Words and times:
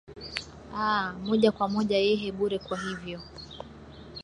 aa 0.73 1.13
moja 1.13 1.51
kwa 1.51 1.69
moja 1.69 1.97
yehee 1.97 2.31
bure 2.31 2.59
kwa 2.59 2.77
hivyo 2.77 3.19